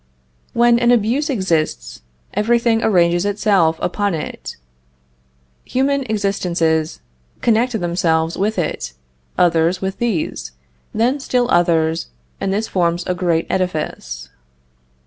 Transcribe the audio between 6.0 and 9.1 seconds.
existences connect themselves with it,